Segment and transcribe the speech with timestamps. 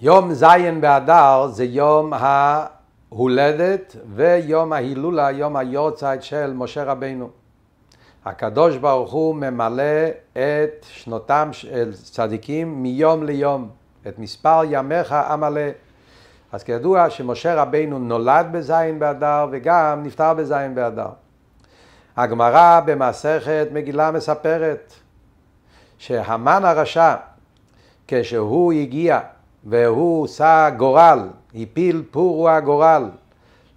[0.00, 7.30] יום זין באדר זה יום ההולדת ויום ההילולה, יום היורצייט של משה רבינו.
[8.24, 13.68] הקדוש ברוך הוא ממלא את שנותם של צדיקים מיום ליום,
[14.08, 15.70] את מספר ימיך המלא.
[16.52, 21.08] אז כידוע שמשה רבינו נולד בזין באדר וגם נפטר בזין באדר.
[22.16, 24.92] הגמרא במסכת מגילה מספרת
[25.98, 27.14] שהמן הרשע
[28.08, 29.20] כשהוא הגיע
[29.68, 33.10] והוא עשה גורל, הפיל פור הגורל,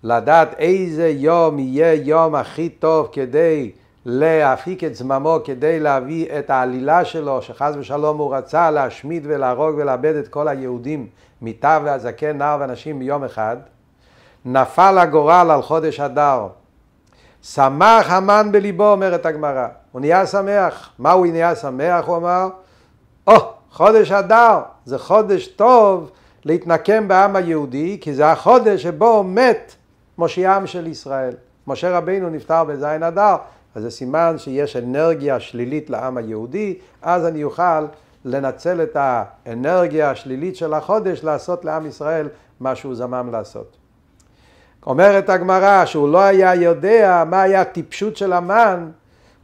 [0.03, 3.71] לדעת איזה יום יהיה יום הכי טוב כדי
[4.05, 10.15] להפיק את זממו, כדי להביא את העלילה שלו, שחס ושלום הוא רצה להשמיד ולהרוג ולאבד
[10.15, 11.07] את כל היהודים,
[11.41, 13.57] מיטה והזקן, נער ואנשים ביום אחד,
[14.45, 16.48] נפל הגורל על חודש אדר.
[17.43, 19.67] שמח המן בליבו, אומרת הגמרא.
[19.91, 20.89] הוא נהיה שמח.
[20.99, 22.05] מה הוא נהיה שמח?
[22.05, 22.49] הוא אמר,
[23.27, 26.12] או, oh, חודש אדר זה חודש טוב
[26.45, 29.75] להתנקם בעם היהודי, כי זה החודש שבו מת
[30.18, 31.34] מושיעם של ישראל.
[31.68, 33.35] משה רבינו נפטר בזין אדר,
[33.76, 37.85] אז זה סימן שיש אנרגיה שלילית לעם היהודי, אז אני אוכל
[38.26, 42.27] לנצל את האנרגיה השלילית של החודש לעשות לעם ישראל
[42.60, 43.77] מה שהוא זמם לעשות.
[44.85, 48.90] אומרת הגמרא שהוא לא היה יודע מה היה הטיפשות של המן,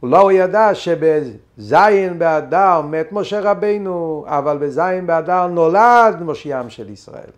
[0.00, 7.30] הוא לא ידע שבזין באדר מת משה רבינו, אבל בזין באדר נולד מושיעם של ישראל.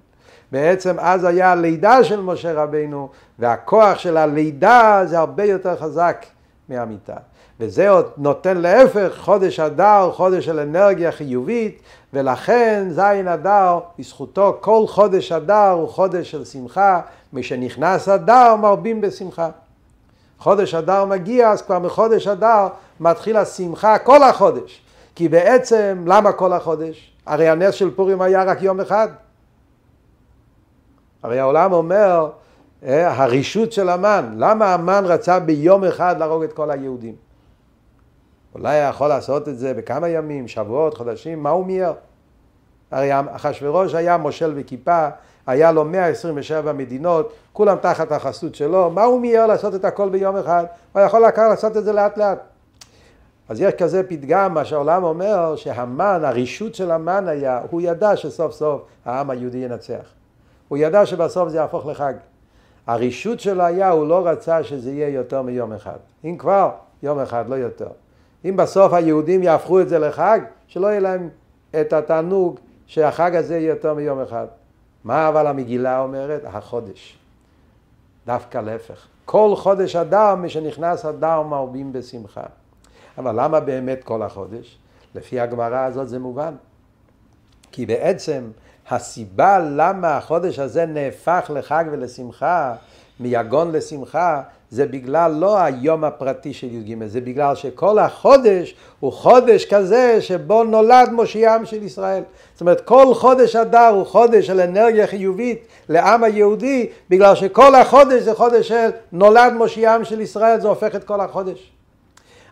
[0.53, 3.09] בעצם אז היה הלידה של משה רבינו,
[3.39, 6.27] והכוח של הלידה זה הרבה יותר חזק
[6.69, 7.17] מהמיטה.
[7.61, 14.85] וזה עוד נותן להפך חודש אדר, חודש של אנרגיה חיובית, ולכן זין אדר, בזכותו כל
[14.87, 17.01] חודש אדר הוא חודש של שמחה,
[17.33, 19.49] משנכנס אדר מרבים בשמחה.
[20.41, 22.69] חודש אדר מגיע, אז כבר מחודש אדר
[23.01, 24.83] מתחיל השמחה כל החודש.
[25.15, 27.13] כי בעצם, למה כל החודש?
[27.27, 29.09] הרי הנס של פורים היה רק יום אחד.
[31.23, 32.31] הרי העולם אומר,
[32.85, 37.15] אה, הרישות של המן, למה המן רצה ביום אחד להרוג את כל היהודים?
[38.55, 41.93] אולי היה יכול לעשות את זה בכמה ימים, שבועות, חודשים, מה הוא מיהר?
[42.91, 45.09] הרי אחשורוש היה מושל בכיפה,
[45.51, 50.37] היה לו 127 מדינות, כולם תחת החסות שלו, מה הוא מיהר לעשות את הכל ביום
[50.37, 50.65] אחד?
[50.93, 52.39] הוא יכול לקחת לעשות את זה לאט לאט.
[53.49, 58.53] אז יש כזה פתגם, מה שהעולם אומר, שהמן, הרישות של המן היה, הוא ידע שסוף
[58.53, 60.05] סוף העם היהודי ינצח.
[60.69, 62.15] הוא ידע שבסוף זה יהפוך לחג.
[62.87, 65.97] הרישות שלו היה, הוא לא רצה שזה יהיה יותר מיום אחד.
[66.25, 66.71] אם כבר,
[67.03, 67.89] יום אחד, לא יותר.
[68.45, 71.29] אם בסוף היהודים יהפכו את זה לחג, שלא יהיה להם
[71.81, 74.47] את התענוג שהחג הזה יהיה יותר מיום אחד.
[75.05, 76.43] מה אבל המגילה אומרת?
[76.45, 77.19] החודש.
[78.27, 79.07] דווקא להפך.
[79.25, 82.45] כל חודש אדר, משנכנס אדר מרבים בשמחה.
[83.19, 84.79] אבל למה באמת כל החודש?
[85.15, 86.55] לפי הגמרא הזאת זה מובן.
[87.73, 88.51] כי בעצם
[88.91, 92.75] הסיבה למה החודש הזה נהפך לחג ולשמחה,
[93.21, 99.65] מיגון לשמחה, זה בגלל לא היום הפרטי של י"ג, זה בגלל שכל החודש הוא חודש
[99.65, 102.23] כזה שבו נולד מושיעם של ישראל.
[102.53, 108.23] זאת אומרת, כל חודש אדר הוא חודש של אנרגיה חיובית לעם היהודי, בגלל שכל החודש
[108.23, 111.73] זה חודש של נולד מושיעם של ישראל, זה הופך את כל החודש.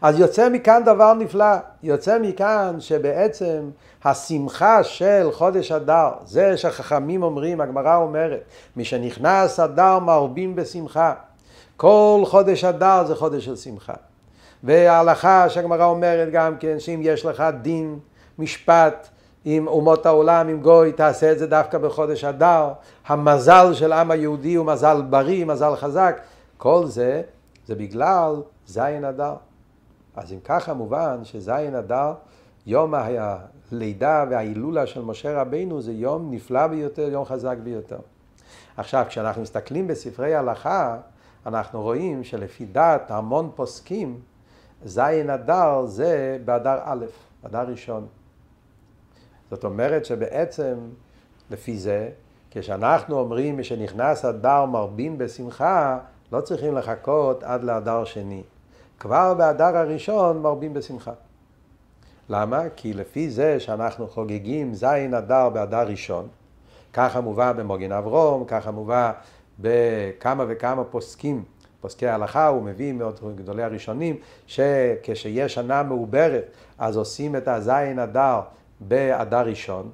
[0.02, 3.70] אז יוצא מכאן דבר נפלא, יוצא מכאן שבעצם
[4.04, 8.40] השמחה של חודש אדר, זה שחכמים אומרים, הגמרא אומרת,
[8.76, 11.14] מי שנכנס אדר מרבים בשמחה.
[11.76, 13.94] כל חודש אדר זה חודש של שמחה.
[14.62, 17.98] וההלכה שהגמרא אומרת גם כן, שאם יש לך דין,
[18.38, 19.08] משפט,
[19.44, 22.72] עם אומות העולם, עם גוי, תעשה את זה דווקא בחודש אדר.
[23.06, 26.20] המזל של העם היהודי הוא מזל בריא, מזל חזק.
[26.56, 27.22] כל זה,
[27.66, 28.34] זה בגלל
[28.66, 29.34] זין אדר.
[30.18, 32.14] אז אם ככה מובן שזין אדר,
[32.66, 37.98] יום הלידה וההילולה של משה רבינו זה יום נפלא ביותר, יום חזק ביותר.
[38.76, 40.96] עכשיו, כשאנחנו מסתכלים בספרי הלכה,
[41.46, 44.20] אנחנו רואים שלפי דעת המון פוסקים,
[44.84, 47.04] זין אדר זה באדר א',
[47.46, 48.06] אדר ראשון.
[49.50, 50.78] זאת אומרת שבעצם,
[51.50, 52.10] לפי זה,
[52.50, 55.98] כשאנחנו אומרים שנכנס אדר מרבים בשמחה,
[56.32, 58.42] לא צריכים לחכות עד לאדר שני.
[59.00, 61.12] כבר באדר הראשון מרבים בשמחה.
[62.28, 62.62] למה?
[62.76, 66.28] כי לפי זה שאנחנו חוגגים זין אדר באדר ראשון,
[66.92, 69.12] ככה מובא במוגן אברום, ככה מובא
[69.58, 71.44] בכמה וכמה פוסקים,
[71.80, 72.94] פוסקי ההלכה, הוא מביא
[73.34, 74.16] גדולי הראשונים,
[74.46, 76.44] שכשיש שנה מעוברת,
[76.78, 78.40] אז עושים את הזין אדר
[78.80, 79.90] באדר ראשון.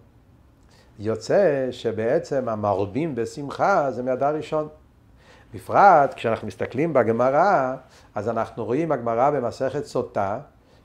[0.98, 4.68] יוצא שבעצם המרבים בשמחה זה מאדר ראשון.
[5.54, 7.74] בפרט כשאנחנו מסתכלים בגמרא,
[8.14, 10.38] אז אנחנו רואים הגמרא במסכת סוטה,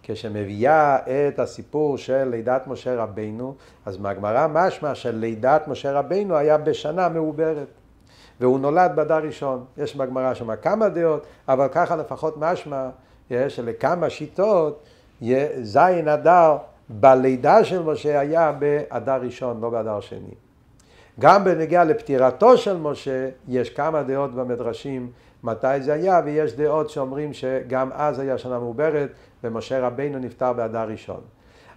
[0.04, 3.56] כשמביאה את הסיפור של לידת משה רבינו,
[3.86, 7.68] אז מהגמרא משמע של לידת משה רבינו היה בשנה מעוברת.
[8.40, 9.66] והוא נולד באדר ראשון.
[9.78, 12.90] יש בגמרא שם כמה דעות, אבל ככה לפחות משמע
[13.48, 14.84] שלכמה שיטות
[15.62, 16.58] זין אדר
[16.90, 20.49] בלידה של משה היה באדר ראשון, לא באדר שני.
[21.20, 25.12] גם בנגיעה לפטירתו של משה, יש כמה דעות במדרשים
[25.44, 29.10] מתי זה היה, ויש דעות שאומרים שגם אז היה שנה מעוברת,
[29.44, 31.22] ומשה רבינו נפטר באדר ראשון.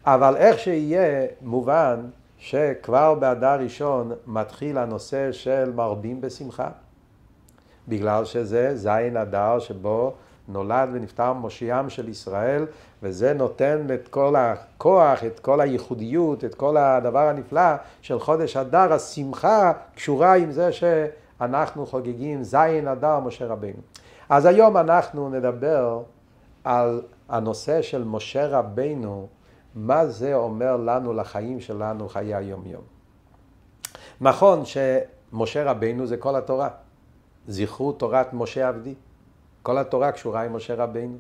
[0.05, 2.01] אבל איך שיהיה, מובן
[2.39, 6.69] שכבר באדר ראשון מתחיל הנושא של מרבים בשמחה.
[7.89, 10.15] בגלל שזה זין אדר שבו
[10.53, 12.67] נולד ונפטר מושיעם של ישראל,
[13.03, 18.93] וזה נותן את כל הכוח, את כל הייחודיות, את כל הדבר הנפלא של חודש אדר,
[18.93, 23.79] השמחה קשורה עם זה שאנחנו חוגגים זין אדר משה רבינו.
[24.29, 26.03] אז היום אנחנו נדבר
[26.65, 29.27] על הנושא של משה רבינו,
[29.75, 32.83] מה זה אומר לנו לחיים שלנו, חיי היום-יום.
[34.21, 36.69] נכון שמשה רבינו זה כל התורה.
[37.49, 38.95] זכרו תורת משה עבדי.
[39.63, 41.17] כל התורה קשורה עם משה רבינו.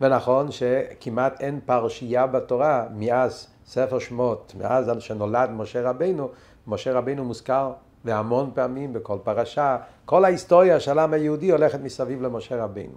[0.00, 6.28] ונכון שכמעט אין פרשייה בתורה מאז ספר שמות, מאז שנולד משה רבינו,
[6.66, 7.72] משה רבינו מוזכר
[8.04, 12.94] והמון פעמים בכל פרשה, כל ההיסטוריה של העם היהודי הולכת מסביב למשה רבינו.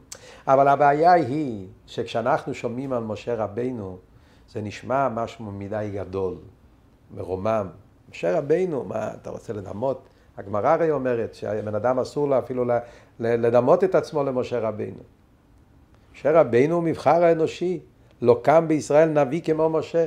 [0.47, 3.97] אבל הבעיה היא שכשאנחנו שומעים על משה רבינו,
[4.49, 6.35] זה נשמע משהו מדי גדול,
[7.15, 7.67] מרומם.
[8.11, 10.09] משה רבינו, מה, אתה רוצה לדמות?
[10.37, 12.65] הגמרא הרי אומרת שהבן אדם אסור לו אפילו
[13.19, 14.99] לדמות את עצמו למשה רבינו.
[16.13, 17.79] משה רבינו הוא מבחר האנושי,
[18.21, 20.05] לא קם בישראל נביא כמו משה.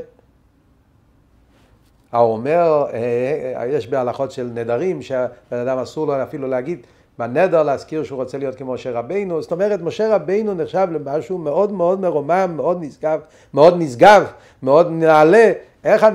[2.13, 6.87] האומר, אה, אה, יש בהלכות של נדרים שהבן אדם אסור לו אפילו להגיד
[7.19, 11.73] בנדר להזכיר שהוא רוצה להיות כמו משה רבינו, זאת אומרת משה רבינו נחשב למשהו מאוד
[11.73, 13.21] מאוד מרומם, מאוד נשגב,
[13.55, 14.25] מאוד נשגב,
[14.63, 15.53] מאוד נעלה,
[15.85, 16.07] איך,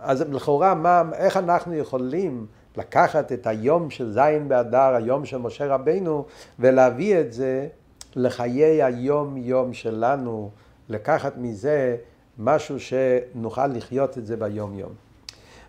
[0.00, 2.46] אז לכאורה מה, איך אנחנו יכולים
[2.76, 6.24] לקחת את היום של זין באדר, היום של משה רבינו,
[6.58, 7.68] ולהביא את זה
[8.16, 10.50] לחיי היום יום שלנו,
[10.88, 11.96] לקחת מזה
[12.38, 14.92] משהו שנוכל לחיות את זה ביום יום.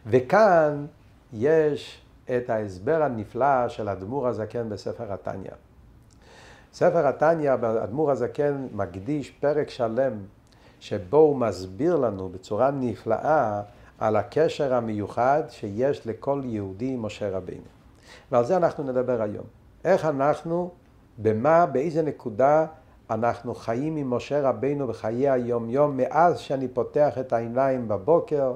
[0.06, 0.86] וכאן
[1.34, 5.52] יש את ההסבר הנפלא של אדמו"ר הזקן בספר התניא.
[6.74, 10.14] ספר התניא, אדמו"ר הזקן מקדיש פרק שלם
[10.80, 13.62] שבו הוא מסביר לנו בצורה נפלאה
[13.98, 17.62] על הקשר המיוחד שיש לכל יהודי עם משה רבינו.
[18.32, 19.46] ועל זה אנחנו נדבר היום.
[19.86, 20.72] איך אנחנו,
[21.18, 22.66] במה, באיזה נקודה
[23.10, 28.54] אנחנו חיים עם משה רבינו בחיי היום יום מאז שאני פותח את העיניים בבוקר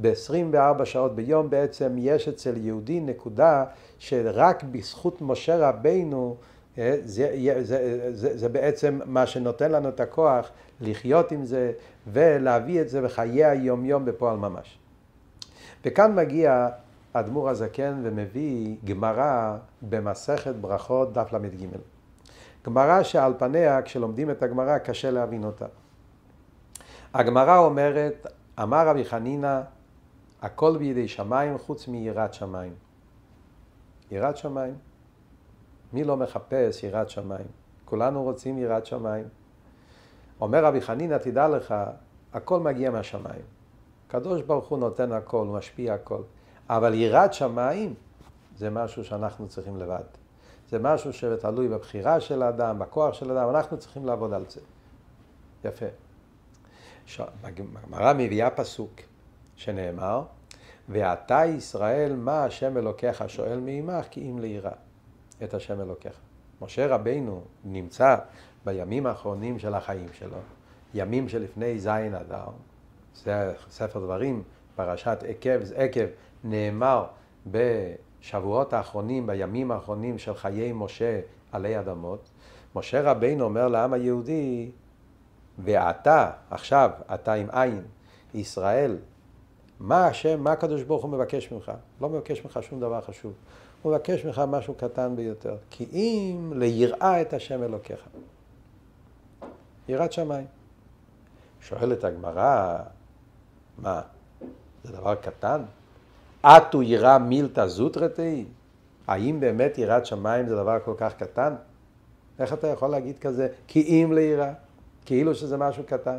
[0.00, 3.64] ב-24 שעות ביום בעצם יש אצל יהודי נקודה
[3.98, 6.36] שרק בזכות משה רבינו
[6.78, 10.50] אה, זה, זה, זה, זה בעצם מה שנותן לנו את הכוח
[10.80, 11.72] לחיות עם זה
[12.06, 14.78] ולהביא את זה בחיי היום-יום בפועל ממש.
[15.84, 16.68] וכאן מגיע
[17.12, 21.66] אדמו"ר הזקן ומביא גמרא במסכת ברכות דף ל"ג.
[22.66, 25.66] גמרא שעל פניה כשלומדים את הגמרא קשה להבין אותה.
[27.14, 28.26] הגמרא אומרת,
[28.62, 29.60] אמר רבי חנינא
[30.42, 32.74] הכל בידי שמיים חוץ מיראת שמיים.
[34.10, 34.74] יראת שמיים.
[35.92, 37.46] מי לא מחפש יראת שמיים?
[37.84, 39.24] כולנו רוצים יראת שמיים.
[40.40, 41.74] אומר רבי חנינא, תדע לך,
[42.32, 43.42] הכל מגיע מהשמיים.
[44.08, 46.22] הקדוש ברוך הוא נותן הכל, הוא משפיע הכל.
[46.68, 47.94] אבל יראת שמיים
[48.56, 50.04] זה משהו שאנחנו צריכים לבד.
[50.70, 54.60] זה משהו שתלוי בבחירה של האדם, בכוח של האדם, אנחנו צריכים לעבוד על זה.
[55.64, 55.86] יפה.
[57.42, 58.92] הגמרא מביאה פסוק
[59.56, 60.22] שנאמר,
[60.88, 64.70] ואתה ישראל מה השם אלוקיך שואל מעמך כי אם לירא
[65.44, 66.12] את השם אלוקיך.
[66.62, 68.16] משה רבינו נמצא
[68.64, 70.36] בימים האחרונים של החיים שלו,
[70.94, 72.46] ימים שלפני זין אדר,
[73.70, 74.42] ספר דברים,
[74.76, 76.06] פרשת עקב, עקב
[76.44, 77.06] נאמר
[77.46, 81.20] בשבועות האחרונים, בימים האחרונים של חיי משה
[81.52, 82.30] עלי אדמות.
[82.76, 84.70] משה רבינו אומר לעם היהודי,
[85.58, 87.82] ואתה, עכשיו, אתה עם עין,
[88.34, 88.96] ישראל,
[89.80, 91.72] מה השם, מה הקדוש ברוך הוא מבקש ממך?
[92.00, 93.32] לא מבקש ממך שום דבר חשוב.
[93.84, 95.56] הוא מבקש ממך משהו קטן ביותר.
[95.70, 98.00] כי אם ליראה את השם אלוקיך.
[99.88, 100.46] יראת שמיים.
[101.60, 102.76] שואלת הגמרא,
[103.78, 104.00] מה,
[104.84, 105.62] זה דבר קטן?
[106.42, 108.44] אטו ירא מילתא זוטרתי?
[109.06, 111.54] האם באמת יראת שמיים זה דבר כל כך קטן?
[112.38, 114.52] איך אתה יכול להגיד כזה, כי אם ליראה?
[115.04, 116.16] כאילו שזה משהו קטן.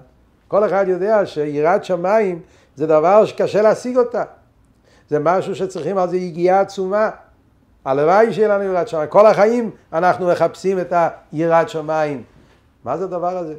[0.48, 2.42] כל אחד יודע שיראת שמיים
[2.76, 4.24] זה דבר שקשה להשיג אותה.
[5.10, 7.10] זה משהו שצריכים על זה יגיעה עצומה.
[7.86, 9.10] הלוואי שיהיה לנו יראת שמיים.
[9.10, 10.94] כל החיים אנחנו מחפשים את
[11.32, 12.24] היראת שמיים.
[12.84, 13.56] מה זה הדבר הזה?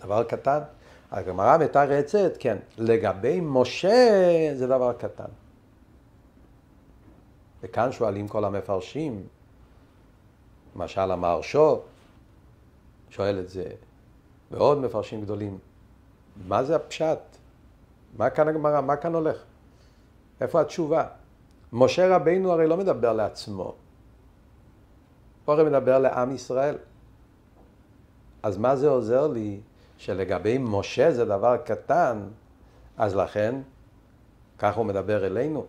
[0.00, 0.60] דבר קטן.
[1.10, 5.30] הגמרא מתרצת, כן, לגבי משה זה דבר קטן.
[7.62, 9.26] וכאן שואלים כל המפרשים,
[10.76, 11.80] למשל המהרשו
[13.10, 13.64] שואל את זה,
[14.50, 15.58] ועוד מפרשים גדולים,
[16.48, 17.18] מה זה הפשט?
[18.16, 18.80] מה כאן הגמרא?
[18.80, 19.36] מה כאן הולך?
[20.40, 21.06] איפה התשובה?
[21.72, 23.74] משה רבינו הרי לא מדבר לעצמו,
[25.44, 26.76] הוא הרי מדבר לעם ישראל.
[28.42, 29.60] אז מה זה עוזר לי
[29.98, 32.18] שלגבי משה זה דבר קטן,
[32.98, 33.54] אז לכן,
[34.58, 35.66] ככה הוא מדבר אלינו.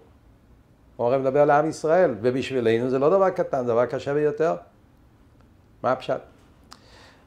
[0.96, 4.56] הוא הרי מדבר לעם ישראל, ובשבילנו זה לא דבר קטן, זה דבר קשה ביותר.
[5.84, 6.22] מה הפשט?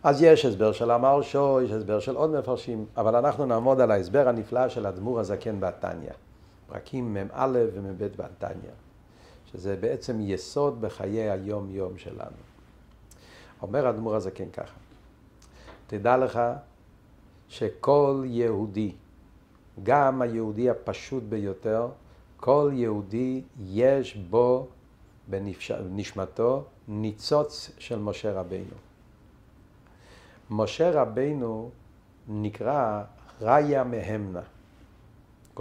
[0.03, 4.29] אז יש הסבר של המרשו, יש הסבר של עוד מפרשים, אבל אנחנו נעמוד על ההסבר
[4.29, 6.12] הנפלא של הדמור הזקן בתניא.
[6.71, 8.71] פרקים מ"א ומ"ב בתניא,
[9.53, 12.37] שזה בעצם יסוד בחיי היום-יום שלנו.
[13.62, 14.75] אומר הדמור הזקן ככה,
[15.87, 16.41] תדע לך
[17.49, 18.93] שכל יהודי,
[19.83, 21.89] גם היהודי הפשוט ביותר,
[22.37, 24.69] כל יהודי יש בו
[25.29, 28.77] בנשמתו ניצוץ של משה רבינו.
[30.50, 31.71] משה רבינו
[32.29, 33.03] נקרא
[33.41, 34.41] ראיה מהמנה.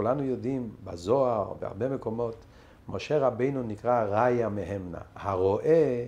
[0.00, 2.36] כולנו יודעים, בזוהר, בהרבה מקומות,
[2.88, 4.98] משה רבינו נקרא ראיה מהמנה.
[5.14, 6.06] הרואה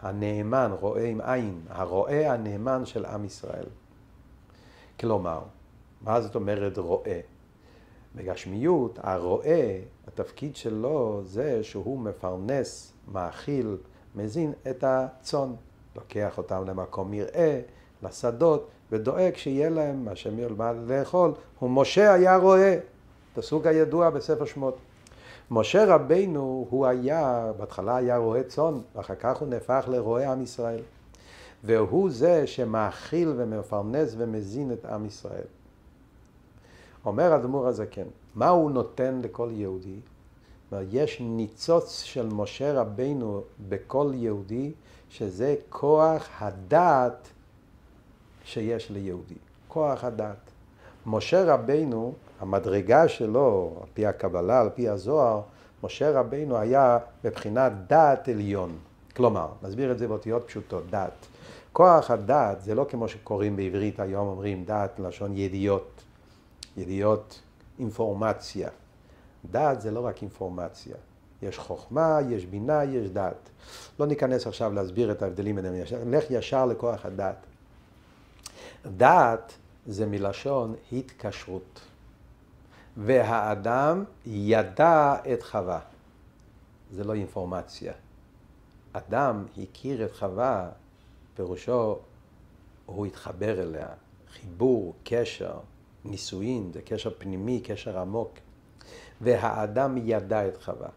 [0.00, 3.66] הנאמן, רואה עם עין, הרואה הנאמן של עם ישראל.
[5.00, 5.40] כלומר,
[6.02, 7.20] מה זאת אומרת רואה?
[8.14, 13.76] בגשמיות, הרואה, התפקיד שלו זה שהוא מפרנס, מאכיל,
[14.14, 15.52] מזין את הצאן.
[15.96, 17.60] לוקח אותם למקום מרעה,
[18.02, 21.32] לשדות, ודואג שיהיה להם מה שהם ילמד לאכול.
[21.62, 22.78] ומשה היה רואה,
[23.34, 24.76] פסוק הידוע בספר שמות.
[25.50, 30.80] משה רבינו הוא היה, בהתחלה היה רועה צאן, ואחר כך הוא נהפך לרועה עם ישראל.
[31.64, 35.46] והוא זה שמאכיל ומפרנס ומזין את עם ישראל.
[37.06, 39.98] אומר הדמור הזקן, מה הוא נותן לכל יהודי?
[40.90, 44.72] יש ניצוץ של משה רבינו בכל יהודי,
[45.10, 47.28] שזה כוח הדעת
[48.44, 49.34] שיש ליהודי.
[49.68, 50.50] כוח הדעת.
[51.06, 52.12] משה רבינו,
[52.44, 55.40] המדרגה שלו, על פי הקבלה, על פי הזוהר,
[55.82, 58.78] משה רבינו היה בבחינת דעת עליון.
[59.16, 61.26] כלומר, נסביר את זה באותיות פשוטות, דעת.
[61.72, 66.02] כוח הדעת זה לא כמו שקוראים בעברית היום, אומרים דעת לשון ידיעות,
[66.76, 67.40] ידיעות
[67.78, 68.68] אינפורמציה.
[69.50, 70.96] דעת זה לא רק אינפורמציה.
[71.42, 73.50] יש חוכמה, יש בינה, יש דעת.
[74.00, 75.74] לא ניכנס עכשיו להסביר את ההבדלים ביניהם,
[76.06, 77.46] נלך ישר לכוח הדעת.
[78.96, 79.52] דעת
[79.86, 81.80] זה מלשון התקשרות.
[82.96, 85.80] והאדם ידע את חווה.
[86.92, 87.92] זה לא אינפורמציה.
[88.92, 90.70] אדם הכיר את חווה,
[91.34, 91.98] פירושו
[92.86, 93.88] הוא התחבר אליה.
[94.32, 95.54] חיבור, קשר,
[96.04, 98.32] נישואין, זה קשר פנימי, קשר עמוק.
[99.20, 100.88] והאדם ידע את חווה.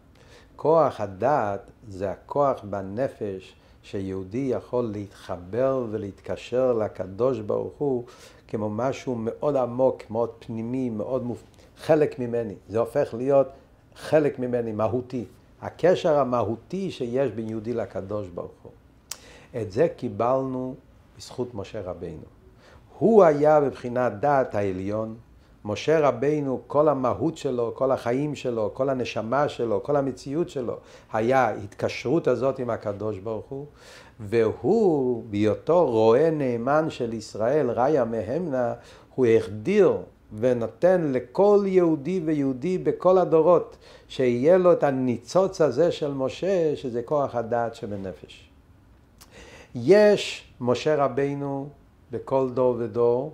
[0.56, 8.04] כוח הדעת זה הכוח בנפש שיהודי יכול להתחבר ולהתקשר לקדוש ברוך הוא
[8.48, 11.42] כמו משהו מאוד עמוק, מאוד פנימי, מאוד מופ...
[11.76, 12.54] חלק ממני.
[12.68, 13.48] זה הופך להיות
[13.94, 15.24] חלק ממני, מהותי.
[15.62, 18.72] הקשר המהותי שיש בין יהודי לקדוש ברוך הוא.
[19.62, 20.74] את זה קיבלנו
[21.18, 22.22] בזכות משה רבינו.
[22.98, 25.16] הוא היה בבחינת דעת העליון,
[25.68, 30.76] משה רבינו, כל המהות שלו, כל החיים שלו, כל הנשמה שלו, כל המציאות שלו,
[31.12, 33.66] היה התקשרות הזאת עם הקדוש ברוך הוא,
[34.20, 38.74] והוא, בהיותו רועה נאמן של ישראל, ראיה מהמנה,
[39.14, 39.96] הוא החדיר
[40.38, 43.76] ונותן לכל יהודי ויהודי בכל הדורות,
[44.08, 48.50] שיהיה לו את הניצוץ הזה של משה, שזה כוח הדעת שבנפש.
[49.74, 51.68] יש משה רבינו
[52.10, 53.32] בכל דור ודור,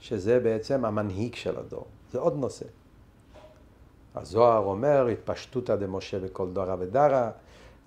[0.00, 1.84] שזה בעצם המנהיג של הדור.
[2.12, 2.66] זה עוד נושא.
[4.14, 7.30] הזוהר אומר, התפשטותא דמשה בכל דורא ודרא,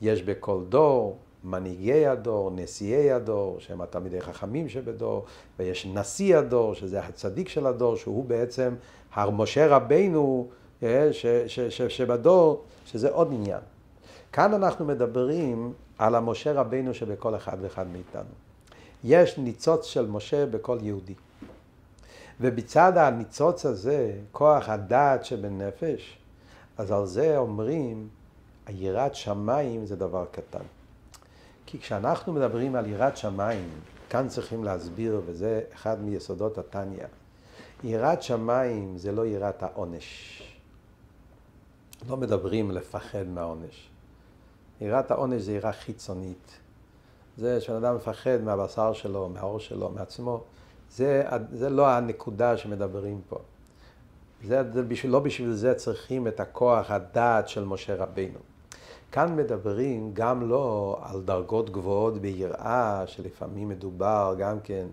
[0.01, 5.25] יש בכל דור מנהיגי הדור, נשיאי הדור, שהם התלמידי חכמים שבדור,
[5.59, 8.75] ויש נשיא הדור, שזה הצדיק של הדור, שהוא בעצם
[9.13, 10.47] הר משה רבינו
[10.83, 13.59] אה, ש, ש, ש, שבדור, שזה עוד עניין.
[14.31, 18.33] כאן אנחנו מדברים על המשה רבינו שבכל אחד ואחד מאיתנו.
[19.03, 21.13] יש ניצוץ של משה בכל יהודי.
[22.43, 26.17] ובצד הניצוץ הזה, כוח הדעת שבנפש,
[26.77, 28.09] אז על זה אומרים,
[28.69, 30.63] יראת שמיים זה דבר קטן.
[31.65, 33.69] כי כשאנחנו מדברים על יראת שמיים,
[34.09, 37.05] כאן צריכים להסביר, וזה אחד מיסודות התניא,
[37.83, 40.41] יראת שמיים זה לא יראת העונש.
[42.09, 43.89] לא מדברים לפחד מהעונש.
[44.81, 46.59] יראת העונש זה יראה חיצונית.
[47.37, 50.43] זה שאדם מפחד מהבשר שלו, מהאור שלו, מעצמו,
[50.95, 51.23] זה,
[51.53, 53.37] זה לא הנקודה שמדברים פה.
[54.43, 54.61] זה,
[55.07, 58.39] לא בשביל זה צריכים את הכוח הדעת של משה רבינו.
[59.11, 64.87] כאן מדברים גם לא על דרגות גבוהות ביראה, שלפעמים מדובר גם כן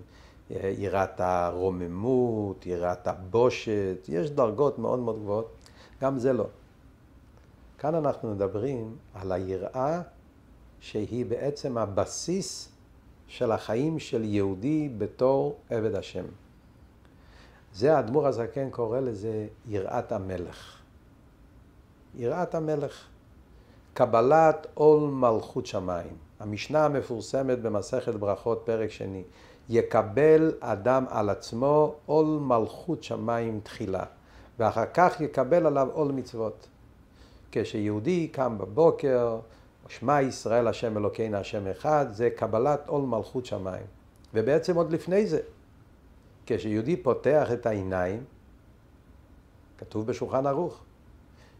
[0.50, 5.48] יראת הרוממות, יראת הבושת, יש דרגות מאוד מאוד גבוהות,
[6.02, 6.46] גם זה לא.
[7.78, 10.02] כאן אנחנו מדברים על היראה
[10.80, 12.69] שהיא בעצם הבסיס
[13.30, 16.24] של החיים של יהודי בתור עבד השם.
[17.74, 20.76] זה האדמו"ר הזקן קורא לזה יראת המלך.
[22.14, 23.06] יראת המלך.
[23.94, 26.16] קבלת עול מלכות שמיים.
[26.40, 29.22] המשנה המפורסמת במסכת ברכות, פרק שני.
[29.68, 34.04] יקבל אדם על עצמו עול מלכות שמיים תחילה,
[34.58, 36.66] ואחר כך יקבל עליו עול מצוות.
[37.52, 39.38] כשיהודי קם בבוקר,
[39.90, 43.86] שמע ישראל השם אלוקינו השם אחד, זה קבלת עול מלכות שמיים.
[44.34, 45.40] ובעצם עוד לפני זה,
[46.46, 48.24] כשיהודי פותח את העיניים,
[49.78, 50.80] כתוב בשולחן ערוך,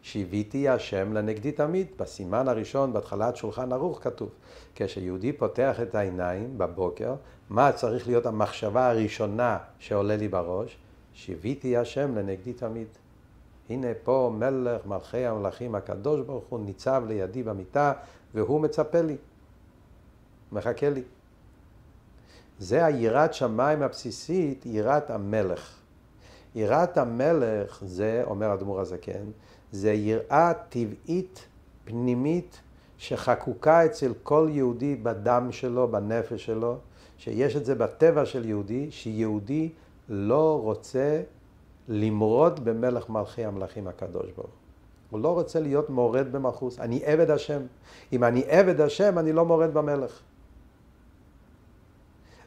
[0.01, 4.29] שיוויתי השם לנגדי תמיד, בסימן הראשון, בהתחלת שולחן ערוך כתוב.
[4.75, 7.15] כשיהודי פותח את העיניים בבוקר,
[7.49, 10.77] מה צריך להיות המחשבה הראשונה שעולה לי בראש?
[11.13, 12.87] שיוויתי השם לנגדי תמיד.
[13.69, 17.93] הנה פה מלך מלכי המלכים הקדוש ברוך הוא ניצב לידי במיטה
[18.35, 19.17] והוא מצפה לי,
[20.51, 21.01] מחכה לי.
[22.59, 25.77] זה היראת שמיים הבסיסית, יראת המלך.
[26.55, 29.25] יראת המלך זה, אומר אדמו"ר הזקן,
[29.71, 31.47] זה יראה טבעית,
[31.85, 32.61] פנימית,
[32.97, 36.77] שחקוקה אצל כל יהודי בדם שלו, בנפש שלו,
[37.17, 39.69] שיש את זה בטבע של יהודי, שיהודי
[40.09, 41.21] לא רוצה
[41.87, 44.70] למרוד במלך מלכי המלכים הקדוש ברוך הוא.
[45.19, 46.79] לא רוצה להיות מורד במלכוס.
[46.79, 47.61] אני עבד השם.
[48.13, 50.19] אם אני עבד השם, אני לא מורד במלך.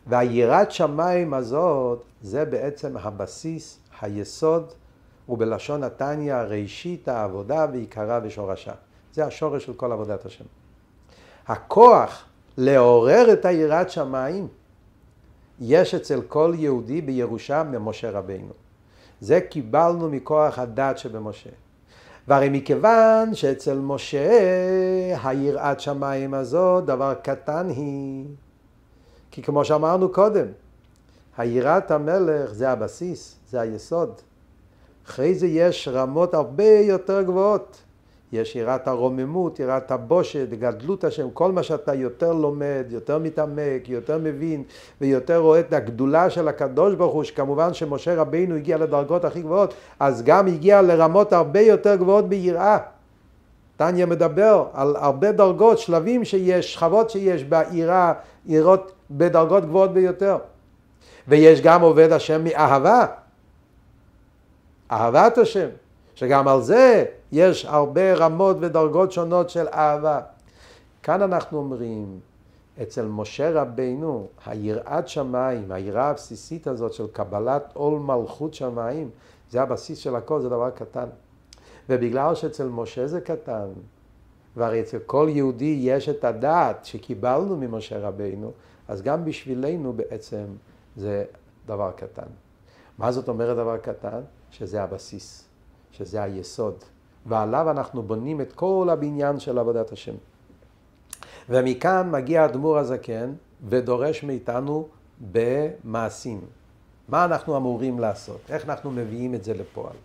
[0.06, 4.72] והיראת שמיים הזאת, זה בעצם הבסיס, היסוד,
[5.28, 8.72] ובלשון התניא, ראשית העבודה ועיקרה ושורשה.
[9.12, 10.44] זה השורש של כל עבודת השם.
[11.46, 12.24] הכוח
[12.56, 14.48] לעורר את היראת שמיים,
[15.60, 18.52] יש אצל כל יהודי בירושה ממשה רבינו.
[19.20, 21.50] זה קיבלנו מכוח הדת שבמשה.
[22.28, 24.28] והרי מכיוון שאצל משה
[25.24, 28.24] היראת שמיים הזאת דבר קטן היא.
[29.30, 30.46] כי כמו שאמרנו קודם,
[31.36, 34.20] היראת המלך זה הבסיס, זה היסוד.
[35.06, 37.83] אחרי זה יש רמות הרבה יותר גבוהות.
[38.34, 44.18] יש יראת הרוממות, יראת הבושת, גדלות השם, כל מה שאתה יותר לומד, יותר מתעמק, יותר
[44.18, 44.62] מבין
[45.00, 49.74] ויותר רואה את הגדולה של הקדוש ברוך הוא, שכמובן שמשה רבינו הגיע לדרגות הכי גבוהות,
[50.00, 52.78] אז גם הגיע לרמות הרבה יותר גבוהות ביראה.
[53.76, 58.12] טניה מדבר על הרבה דרגות, שלבים שיש, שכבות שיש ביראה,
[58.46, 60.36] יראות בדרגות גבוהות ביותר.
[61.28, 63.06] ויש גם עובד השם מאהבה.
[64.92, 65.68] אהבת השם.
[66.14, 70.20] שגם על זה יש הרבה רמות ודרגות שונות של אהבה.
[71.02, 72.20] כאן אנחנו אומרים,
[72.82, 79.10] אצל משה רבינו, היראת שמיים, היראה הבסיסית הזאת של קבלת עול מלכות שמיים,
[79.50, 81.06] זה הבסיס של הכל, זה דבר קטן.
[81.88, 83.68] ובגלל שאצל משה זה קטן,
[84.56, 88.52] והרי אצל כל יהודי יש את הדעת שקיבלנו ממשה רבינו,
[88.88, 90.44] אז גם בשבילנו בעצם
[90.96, 91.24] זה
[91.66, 92.26] דבר קטן.
[92.98, 94.20] מה זאת אומרת דבר קטן?
[94.50, 95.43] שזה הבסיס.
[95.96, 96.74] שזה היסוד,
[97.26, 100.14] ועליו אנחנו בונים את כל הבניין של עבודת השם.
[101.48, 103.32] ומכאן מגיע האדמו"ר הזקן
[103.68, 104.88] ודורש מאיתנו
[105.32, 106.40] במעשים.
[107.08, 108.40] מה אנחנו אמורים לעשות?
[108.48, 109.96] איך אנחנו מביאים את זה לפועל?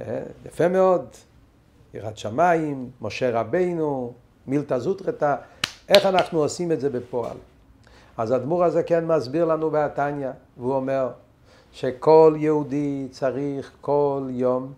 [0.00, 1.06] אה, יפה מאוד,
[1.94, 4.12] יראת שמיים, משה רבינו,
[4.46, 5.34] מילתא זוטרתא,
[5.88, 7.36] איך אנחנו עושים את זה בפועל?
[8.16, 11.08] אז האדמו"ר הזקן מסביר לנו בהתניא, והוא אומר
[11.72, 14.72] שכל יהודי צריך כל יום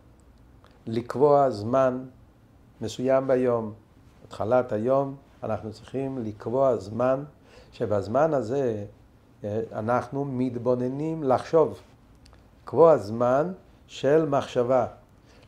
[0.86, 2.04] לקבוע זמן
[2.80, 3.72] מסוים ביום,
[4.26, 7.24] התחלת היום, אנחנו צריכים לקבוע זמן
[7.72, 8.84] שבזמן הזה
[9.44, 11.80] אה, אנחנו מתבוננים לחשוב.
[12.62, 13.52] לקבוע זמן
[13.86, 14.86] של מחשבה.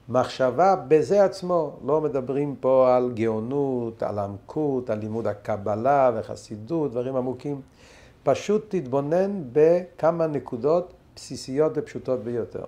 [0.08, 7.16] מחשבה בזה עצמו, לא מדברים פה על גאונות, על עמקות, על לימוד הקבלה וחסידות, דברים
[7.16, 7.60] עמוקים.
[8.22, 12.64] פשוט תתבונן בכמה נקודות בסיסיות ופשוטות ביותר.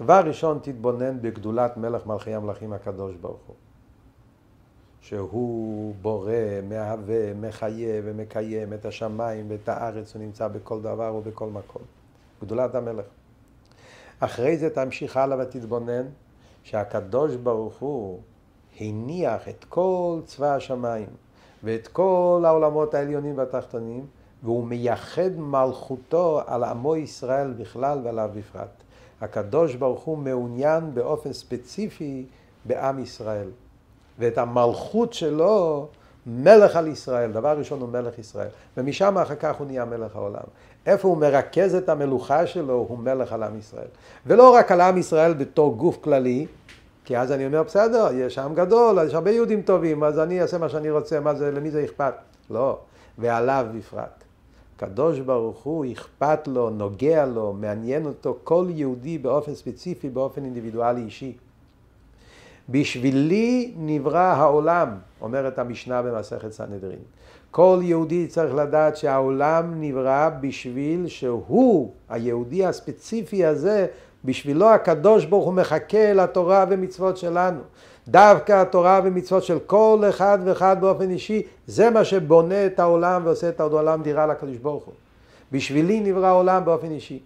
[0.00, 3.56] דבר ראשון, תתבונן בגדולת מלך מלכי המלכים הקדוש ברוך הוא.
[5.00, 6.32] שהוא בורא,
[6.68, 11.82] מהווה, מחיה ומקיים את השמיים ואת הארץ, הוא נמצא בכל דבר ובכל מקום.
[12.42, 13.04] גדולת המלך.
[14.20, 16.06] אחרי זה תמשיך הלאה ותתבונן
[16.62, 18.20] שהקדוש ברוך הוא
[18.80, 21.08] הניח את כל צבא השמיים
[21.64, 24.06] ואת כל העולמות העליונים והתחתונים
[24.42, 28.85] והוא מייחד מלכותו על עמו ישראל בכלל ועליו בפרט.
[29.20, 32.26] הקדוש ברוך הוא מעוניין באופן ספציפי
[32.64, 33.48] בעם ישראל.
[34.18, 35.86] ואת המלכות שלו
[36.26, 40.44] מלך על ישראל, דבר ראשון הוא מלך ישראל, ומשם אחר כך הוא נהיה מלך העולם.
[40.86, 43.88] איפה הוא מרכז את המלוכה שלו, הוא מלך על עם ישראל.
[44.26, 46.46] ולא רק על עם ישראל בתור גוף כללי,
[47.04, 50.58] כי אז אני אומר, בסדר, יש עם גדול, יש הרבה יהודים טובים, אז אני אעשה
[50.58, 52.14] מה שאני רוצה, מה זה, למי זה אכפת?
[52.50, 52.78] לא,
[53.18, 54.25] ועליו בפרט.
[54.76, 61.00] קדוש ברוך הוא אכפת לו, נוגע לו, מעניין אותו כל יהודי באופן ספציפי, באופן אינדיבידואלי
[61.00, 61.36] אישי.
[62.68, 64.88] בשבילי נברא העולם,
[65.20, 66.98] אומרת המשנה במסכת סנהדרין.
[67.50, 73.86] כל יהודי צריך לדעת שהעולם נברא בשביל שהוא, היהודי הספציפי הזה,
[74.24, 77.60] בשבילו הקדוש ברוך הוא מחכה לתורה ומצוות שלנו.
[78.08, 83.48] דווקא התורה ומצוות של כל אחד ואחד באופן אישי, זה מה שבונה את העולם ועושה
[83.48, 84.94] את העולם דירה לקדוש ברוך הוא.
[85.52, 87.20] בשבילי נברא העולם באופן אישי,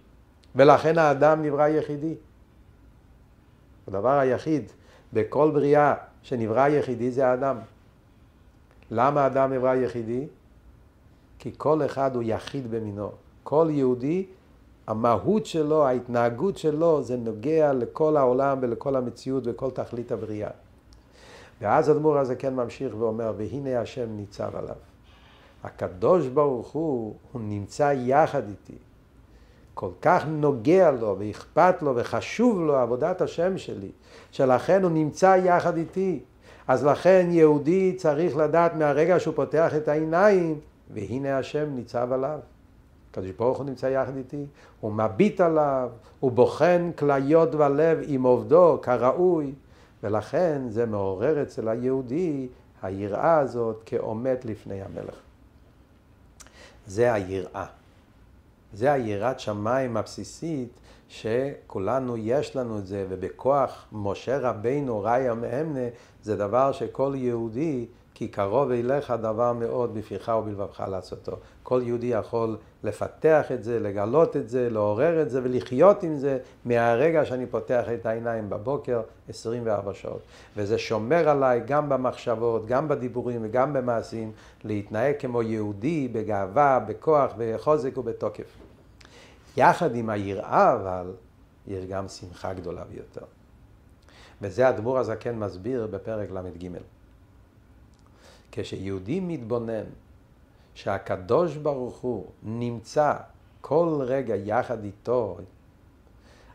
[0.55, 2.15] ולכן האדם נברא יחידי.
[3.87, 4.63] הדבר היחיד
[5.13, 7.57] בכל בריאה שנברא יחידי זה האדם.
[8.91, 10.27] למה האדם נברא יחידי?
[11.39, 13.11] כי כל אחד הוא יחיד במינו.
[13.43, 14.25] כל יהודי,
[14.87, 20.49] המהות שלו, ההתנהגות שלו, זה נוגע לכל העולם ולכל המציאות וכל תכלית הבריאה.
[21.61, 24.75] ואז אדמו"ר כן ממשיך ואומר, והנה השם ניצב עליו.
[25.63, 28.77] הקדוש ברוך הוא, הוא נמצא יחד איתי.
[29.73, 33.91] כל כך נוגע לו ואכפת לו וחשוב לו עבודת השם שלי,
[34.31, 36.19] שלכן הוא נמצא יחד איתי.
[36.67, 40.59] אז לכן יהודי צריך לדעת מהרגע שהוא פותח את העיניים,
[40.93, 42.39] והנה השם ניצב עליו.
[43.11, 44.45] הקדוש ברוך הוא נמצא יחד איתי,
[44.79, 49.53] הוא מביט עליו, הוא בוחן כליות ולב עם עובדו כראוי,
[50.03, 52.47] ולכן זה מעורר אצל היהודי
[52.81, 55.15] היראה הזאת כעומד לפני המלך.
[56.87, 57.65] זה היראה.
[58.73, 60.69] זה היראת שמיים הבסיסית
[61.09, 65.87] שכולנו יש לנו את זה, ובכוח משה רבינו, ראיה מאמנה,
[66.23, 71.37] זה דבר שכל יהודי, כי קרוב אליך דבר מאוד בפיך ובלבבך לעשותו.
[71.63, 76.37] כל יהודי יכול לפתח את זה, לגלות את זה, לעורר את זה ולחיות עם זה
[76.65, 80.21] מהרגע שאני פותח את העיניים בבוקר 24 שעות.
[80.57, 84.31] וזה שומר עליי גם במחשבות, גם בדיבורים וגם במעשים,
[84.63, 88.57] להתנהג כמו יהודי בגאווה, בכוח, בחוזק ובתוקף.
[89.57, 91.11] יחד עם היראה אבל,
[91.67, 93.25] יש גם שמחה גדולה ביותר.
[94.41, 96.67] וזה הדבור הזקן מסביר בפרק ל"ג.
[98.51, 99.83] כשיהודי מתבונן
[100.73, 103.13] שהקדוש ברוך הוא נמצא
[103.61, 105.37] כל רגע יחד איתו,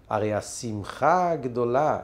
[0.09, 2.01] הרי השמחה הגדולה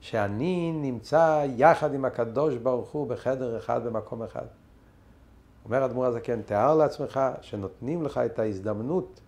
[0.00, 4.46] שאני נמצא יחד עם הקדוש ברוך הוא בחדר אחד במקום אחד.
[5.64, 9.20] אומר אדמו"ר הזקן, תאר לעצמך שנותנים לך את ההזדמנות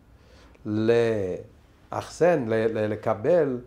[1.93, 3.59] לאחסן, לקבל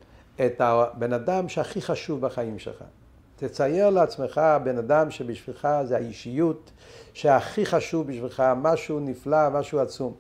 [0.45, 2.83] את הבן אדם שהכי חשוב בחיים שלך.
[3.39, 6.71] תצייר לעצמך בן אדם שבשבילך זה האישיות
[7.13, 10.13] שהכי חשוב בשבילך, משהו נפלא, משהו עצום.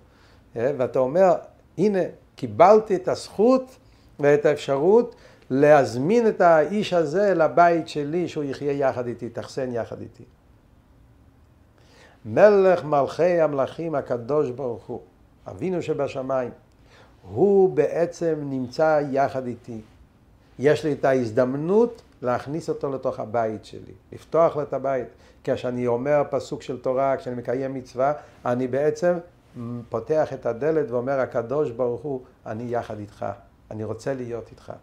[0.55, 1.33] אה, ואתה אומר,
[1.77, 1.99] הנה,
[2.35, 3.75] קיבלתי את הזכות
[4.19, 5.15] ואת האפשרות
[5.49, 10.23] להזמין את האיש הזה לבית שלי, שהוא יחיה יחד איתי, תחסן יחד איתי.
[12.25, 15.01] מלך מלכי המלכים הקדוש ברוך הוא,
[15.47, 16.51] אבינו שבשמיים.
[17.29, 19.81] הוא בעצם נמצא יחד איתי.
[20.59, 25.07] יש לי את ההזדמנות להכניס אותו לתוך הבית שלי, לפתוח לו את הבית.
[25.43, 28.13] כשאני אומר פסוק של תורה, כשאני מקיים מצווה,
[28.45, 29.17] אני בעצם
[29.89, 33.25] פותח את הדלת ואומר, הקדוש ברוך הוא, אני יחד איתך,
[33.71, 34.73] אני רוצה להיות איתך.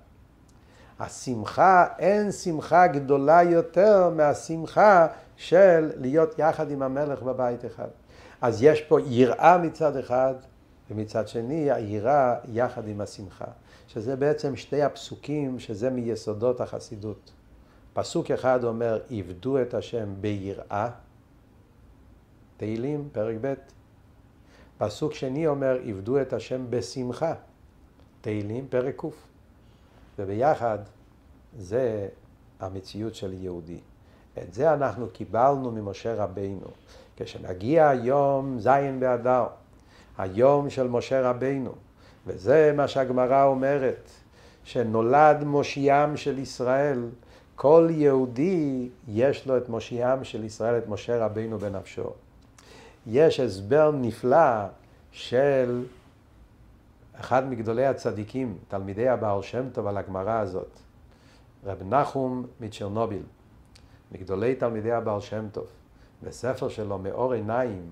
[1.00, 7.88] השמחה, אין שמחה גדולה יותר מהשמחה של להיות יחד עם המלך בבית אחד.
[8.42, 10.34] אז יש פה יראה מצד אחד,
[10.90, 13.44] ומצד שני היראה יחד עם השמחה,
[13.94, 17.32] שזה בעצם שתי הפסוקים שזה מיסודות החסידות.
[17.92, 20.90] פסוק אחד אומר, עבדו את השם ביראה,
[22.56, 23.54] תהילים, פרק ב'.
[24.78, 27.34] פסוק שני אומר, עבדו את השם בשמחה,
[28.20, 29.08] תהילים, פרק ק'.
[30.18, 30.78] וביחד
[31.58, 32.08] זה
[32.60, 33.80] המציאות של יהודי.
[34.42, 36.66] את זה אנחנו קיבלנו ממשה רבינו.
[37.16, 39.46] כשמגיע היום זין באדר,
[40.18, 41.74] היום של משה רבינו,
[42.26, 44.10] וזה מה שהגמרא אומרת,
[44.64, 47.04] שנולד מושיעם של ישראל,
[47.56, 52.10] כל יהודי יש לו את מושיעם של ישראל, את משה רבינו בנפשו.
[53.06, 54.66] יש הסבר נפלא
[55.12, 55.84] של
[57.20, 60.78] אחד מגדולי הצדיקים, תלמידי הבעל שם טוב על הגמרא הזאת,
[61.64, 63.22] רב נחום מצ'רנוביל,
[64.12, 65.66] מגדולי תלמידי הבעל שם טוב,
[66.22, 67.90] בספר שלו מאור עיניים,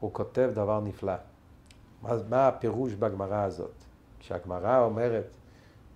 [0.00, 1.12] הוא כותב דבר נפלא.
[2.02, 3.84] מה, מה הפירוש בגמרא הזאת?
[4.20, 5.24] כשהגמרא אומרת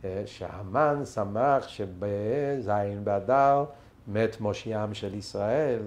[0.05, 3.65] אה, שהמן שמח שבזין באדר
[4.09, 5.83] מת מושיעם של ישראל,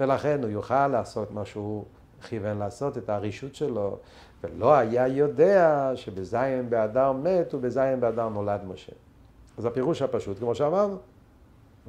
[0.00, 1.84] ולכן הוא יוכל לעשות מה שהוא
[2.28, 3.98] כיוון לעשות, את הרישות שלו,
[4.44, 8.92] ולא היה יודע שבזין באדר מת ובזין באדר נולד משה.
[9.58, 10.96] אז הפירוש הפשוט, כמו שאמרנו,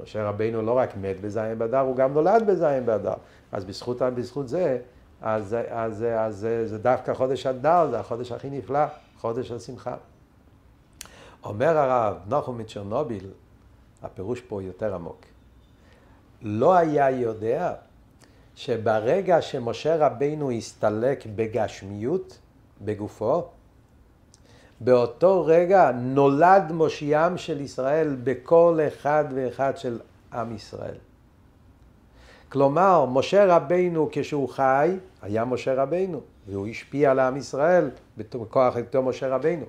[0.02, 3.14] משה רבינו לא רק מת בזין באדר, הוא גם נולד בזין באדר.
[3.52, 4.78] אז בזכות, בזכות זה,
[5.26, 8.84] אז, אז, אז, זה דווקא חודש אדר, זה החודש הכי נפלא,
[9.18, 9.96] חודש השמחה.
[11.44, 13.30] אומר הרב נחום מצ'רנוביל,
[14.02, 15.20] הפירוש פה יותר עמוק.
[16.42, 17.74] לא היה יודע
[18.54, 22.38] שברגע שמשה רבינו הסתלק בגשמיות,
[22.80, 23.44] בגופו,
[24.80, 30.00] באותו רגע נולד מושיעם של ישראל בכל אחד ואחד של
[30.32, 30.96] עם ישראל.
[32.48, 39.02] כלומר, משה רבינו כשהוא חי, היה משה רבינו, והוא השפיע על עם ישראל בכוח היותו
[39.02, 39.64] משה רבינו.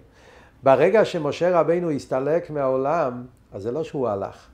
[0.63, 4.47] ברגע שמשה רבינו הסתלק מהעולם, אז זה לא שהוא הלך.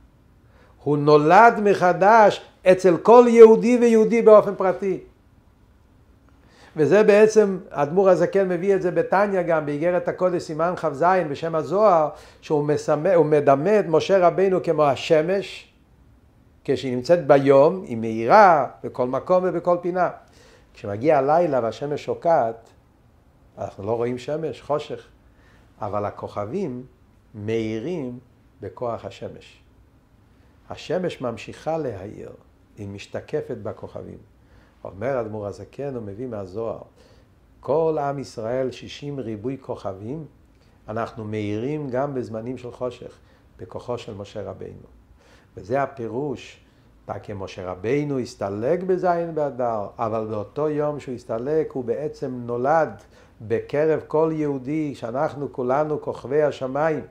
[0.84, 5.00] הוא נולד מחדש אצל כל יהודי ויהודי באופן פרטי.
[6.76, 12.10] וזה בעצם, האדמו"ר הזקן מביא את זה בתניא גם, באיגרת הקודש סימן כ"ז בשם הזוהר,
[12.42, 15.71] שהוא מסמא, מדמה את משה רבינו כמו השמש,
[16.64, 20.10] כשהיא נמצאת ביום, היא מאירה בכל מקום ובכל פינה.
[20.74, 22.70] כשמגיע הלילה והשמש שוקעת,
[23.58, 25.08] אנחנו לא רואים שמש, חושך,
[25.82, 26.86] אבל הכוכבים
[27.36, 28.20] מאירים
[28.62, 29.62] בכוח השמש.
[30.70, 32.32] השמש ממשיכה להאיר,
[32.78, 34.18] היא משתקפת בכוכבים.
[34.84, 36.82] אומר אדמו"ר הזקן, הוא מביא מהזוהר,
[37.60, 40.26] כל עם ישראל, שישים ריבוי כוכבים,
[40.88, 43.18] אנחנו מאירים גם בזמנים של חושך,
[43.58, 45.01] בכוחו של משה רבינו.
[45.58, 46.58] וזה הפירוש,
[47.36, 52.90] משה רבינו הסתלק בזין באדר, אבל באותו יום שהוא הסתלק הוא בעצם נולד
[53.42, 57.02] בקרב כל יהודי, שאנחנו כולנו כוכבי השמיים.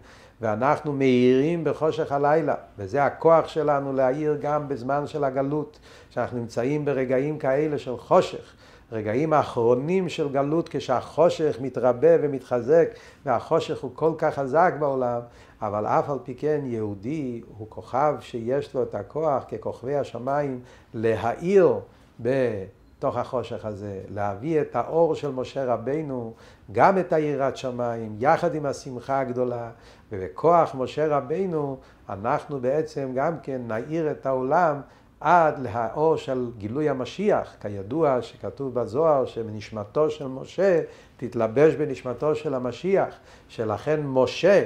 [0.41, 5.79] ואנחנו מאירים בחושך הלילה, וזה הכוח שלנו להאיר גם בזמן של הגלות,
[6.11, 8.55] שאנחנו נמצאים ברגעים כאלה של חושך,
[8.93, 12.89] רגעים האחרונים של גלות כשהחושך מתרבה ומתחזק
[13.27, 15.21] והחושך הוא כל כך חזק בעולם,
[15.63, 20.61] אבל אף על פי כן יהודי הוא כוכב שיש לו את הכוח ככוכבי השמיים
[20.95, 21.81] להאיר
[22.21, 26.33] בתוך החושך הזה, להביא את האור של משה רבינו,
[26.73, 29.71] גם את היראת שמיים, יחד עם השמחה הגדולה,
[30.13, 31.77] ובכוח משה רבינו
[32.09, 34.81] אנחנו בעצם גם כן נאיר את העולם
[35.21, 40.81] עד לאור של גילוי המשיח, כידוע שכתוב בזוהר שבנשמתו של משה
[41.17, 43.15] תתלבש בנשמתו של המשיח,
[43.49, 44.65] שלכן משה,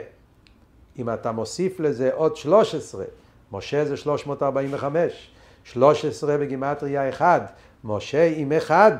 [0.98, 3.04] אם אתה מוסיף לזה עוד 13,
[3.52, 5.30] משה זה 345,
[5.64, 7.52] 13 בגימטריה 1,
[7.84, 8.92] משה עם אחד,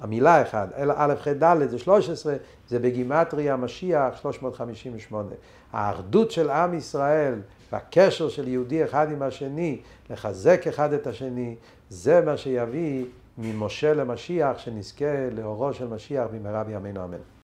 [0.00, 2.34] המילה אחד, אלא א' ח' ד' זה 13,
[2.68, 5.28] זה בגימטריה המשיח 358.
[5.72, 7.34] האחדות של עם ישראל
[7.72, 9.80] והקשר של יהודי אחד עם השני,
[10.10, 11.56] לחזק אחד את השני,
[11.88, 13.04] זה מה שיביא
[13.38, 17.18] ממשה למשיח, שנזכה לאורו של משיח במהרה בימינו אמן.